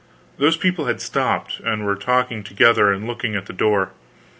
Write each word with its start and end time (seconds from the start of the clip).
Those 0.39 0.57
people 0.57 0.85
had 0.87 0.99
stopped, 0.99 1.59
and 1.63 1.85
were 1.85 1.95
talking 1.95 2.41
together 2.43 2.91
and 2.91 3.05
looking 3.05 3.33
in 3.33 3.37
at 3.37 3.45
the 3.45 3.53
door. 3.53 3.91